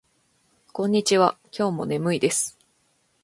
[0.73, 1.37] こんにちは。
[1.55, 2.57] 今日も眠いです。